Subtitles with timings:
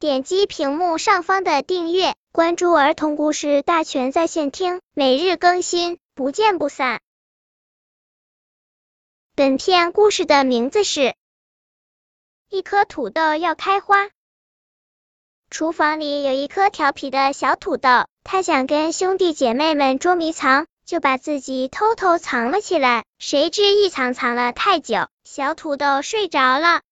[0.00, 7.00] 点击屏幕上方的订阅，关注儿童故事大全在线听，每日更新，不见不散。
[9.34, 11.00] 本片故事的名字是
[12.48, 14.04] 《一颗土豆要开花》。
[15.50, 23.04] 厨房里有一颗调皮的小土豆，它想跟兄弟姐妹们捉迷藏，就把自己偷偷藏了起来。
[23.18, 26.82] 谁知一藏藏了太久，小土豆睡着了。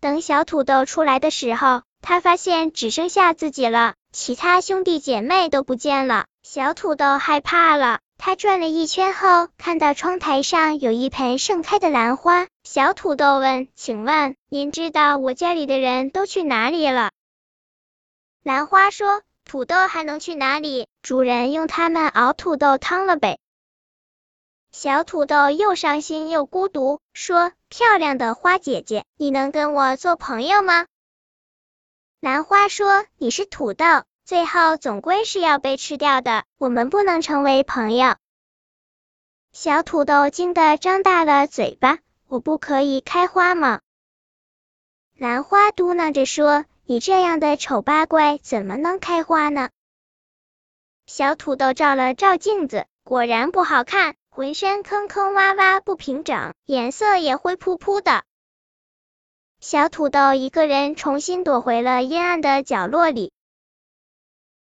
[0.00, 6.24] 等小土豆出来的时候，他发现只剩下自己了，其他兄弟姐妹都不见了。
[6.42, 12.48] 小土豆害怕了，他转了一圈后，看到窗台上有一盆盛开的兰花。
[12.64, 17.10] 小土豆问：“请问您知道我家里的人都去哪里了？”
[18.42, 20.88] 兰花说：“土豆还能去哪里？
[21.02, 23.38] 主人用它们熬土豆汤了呗。”
[24.72, 30.86] 小土豆又伤心又孤独，说：“漂亮的花姐姐，你能跟我做朋友吗？”
[32.20, 33.86] 兰花说：“你是土豆，
[34.24, 38.16] 最后总归是要被吃掉的，我们不能成为朋友。”
[39.52, 43.80] 小土豆惊得张大了嘴巴：“我不可以开花吗？”
[45.16, 49.70] 兰花嘟囔着说：“你这样的丑八怪，怎么能开花呢？”
[51.06, 54.16] 小土豆照了照镜子，果然不好看。
[54.40, 58.24] 浑身坑坑洼洼不平整，颜色也灰扑扑的。
[59.60, 63.34] 小土豆一个人重新躲回了阴暗的角落里。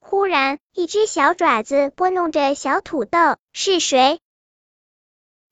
[0.00, 4.18] 忽然，一只小爪子拨弄着小土豆，是谁？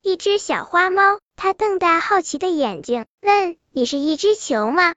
[0.00, 4.94] 一只小花猫，它瞪大好奇的眼睛，问：“你是一只球吗？”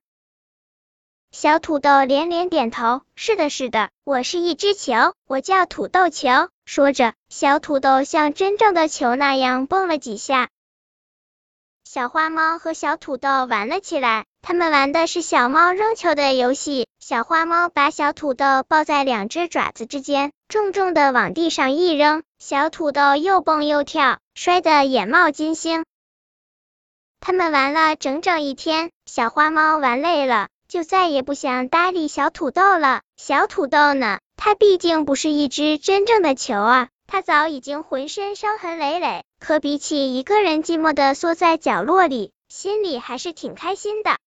[1.31, 6.29] 小土豆连连点头：“是的，是的，我是一只球，我叫土豆球。”
[6.65, 10.49] 说着，小土豆像真正的球那样蹦了几下。
[11.83, 16.87] 小花猫和小土豆玩了起来，他们玩的是小猫扔球的游戏。
[16.99, 25.85] 小花猫把小土豆抱在两只爪子之间，重重的往地上一扔，小土豆又蹦又跳，摔得眼冒金星。
[27.19, 33.01] 他们玩了整整一天，小花猫玩累了，就再也不想搭理小土豆了。
[33.15, 34.19] 小土豆呢？
[34.35, 44.19] 它毕竟不是一只真正的球啊，它早已经浑身伤痕累累，可比起一个人寂寞的缩在角落里，心里还是挺开心的。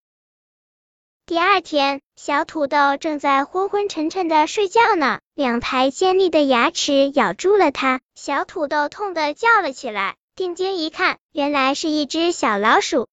[1.25, 10.16] 第二天，小土豆正在昏昏沉沉的睡觉呢，两排尖利的牙齿咬住了它，小土豆痛得叫了起来。
[10.34, 13.06] 定睛一看，原来是一只小老鼠。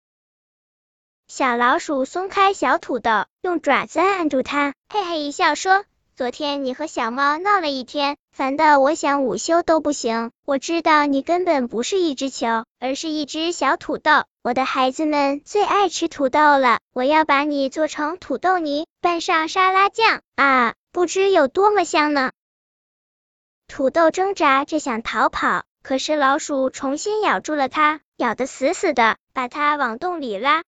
[1.29, 5.83] 小老鼠松开小土豆，用爪子按住它，嘿嘿一笑说。
[6.15, 10.31] 昨天你和小猫闹了一天，烦的我想午休都不行。
[10.45, 14.23] 我知道你根本不是一只球，而是一只小土豆。
[14.41, 22.31] 我的孩子们最爱吃土豆了，我要把你做成土豆泥，拌上沙拉酱啊，不知有多么香呢。
[23.67, 30.63] 土豆挣扎着想逃跑，可是老鼠重新咬住了它，咬得死死的，把它往洞里拉。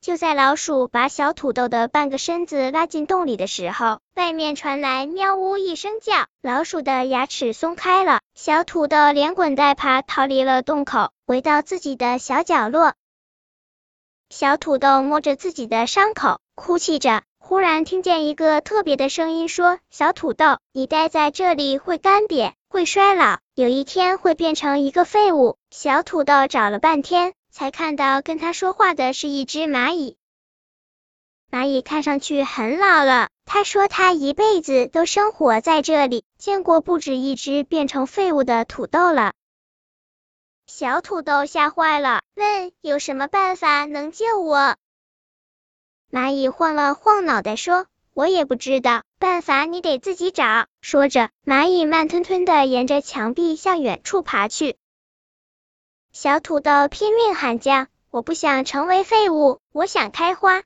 [0.00, 12.94] 就在老鼠把小土豆的半个身子拉进洞里的时候，外面传来喵呜一声叫，老鼠的牙齿松开了，小土豆连滚带爬逃离了洞口，回到自己的小角落。
[14.30, 17.22] 小土豆摸着自己的伤口，哭泣着。
[17.40, 27.32] 忽然听见一个特别的声音说：“小土豆，你待在这里会干瘪，会衰老，有一天会变成一个废物。”小土豆找了半天。
[27.58, 30.16] 才看到跟他说话的是一只蚂蚁，
[31.50, 33.30] 蚂蚁看上去很老了。
[33.46, 39.32] 他说他一辈子都生活在这里，见过不止一只变成废物的土豆了。
[40.68, 44.76] 小土豆吓坏了，问有什么办法能救我？
[46.12, 54.76] 蚂蚁晃了晃脑袋说：“我也不知道，办法你得自己找。”说着，蚂蚁慢吞吞的沿着墙壁向远处爬去。
[56.20, 60.64] 小土豆拼命喊叫：“我不想成为废物，我想开花。”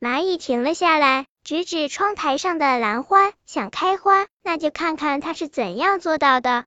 [0.00, 6.64] 蚂蚁停了下来，指指窗台上的兰花：“想开花，那就看看它是怎样做到的。”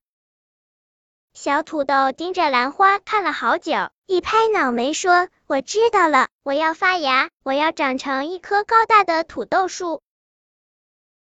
[1.33, 10.03] 小土豆盯着兰花看了好久，一拍脑门说：“我知道了，我要发芽，我要长成一棵高大的土豆树。”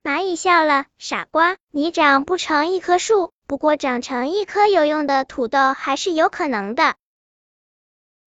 [0.03, 6.97] 蚂蚁笑了：“傻瓜，你长不成一棵树。”不过长成一颗有用的土豆还是有可能的。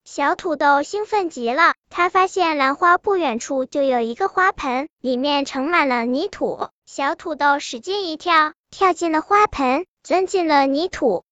[0.03, 6.69] 小土豆兴奋极了，他发现兰花不远处就有一个花盆，里面盛满了泥土。
[6.87, 11.23] 小土豆使劲一跳，跳进了花盆，钻进了泥土。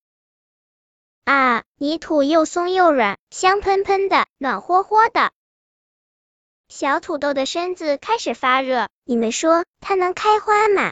[1.23, 5.31] 啊，泥土又松又软，香喷喷的，暖和和的。
[6.67, 8.87] 小土豆的身子开始发热。
[9.03, 10.91] 你们说它能开花吗？